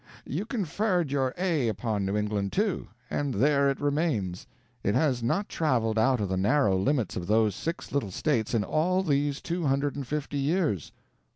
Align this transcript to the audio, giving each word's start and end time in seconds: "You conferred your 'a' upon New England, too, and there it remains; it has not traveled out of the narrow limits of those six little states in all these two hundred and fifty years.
"You 0.25 0.47
conferred 0.47 1.11
your 1.11 1.31
'a' 1.37 1.67
upon 1.67 2.05
New 2.05 2.17
England, 2.17 2.51
too, 2.51 2.87
and 3.11 3.35
there 3.35 3.69
it 3.69 3.79
remains; 3.79 4.47
it 4.81 4.95
has 4.95 5.21
not 5.21 5.47
traveled 5.47 5.99
out 5.99 6.19
of 6.19 6.27
the 6.27 6.37
narrow 6.37 6.75
limits 6.75 7.15
of 7.15 7.27
those 7.27 7.53
six 7.53 7.91
little 7.91 8.09
states 8.09 8.55
in 8.55 8.63
all 8.63 9.03
these 9.03 9.41
two 9.43 9.65
hundred 9.67 9.95
and 9.95 10.07
fifty 10.07 10.39
years. 10.39 10.91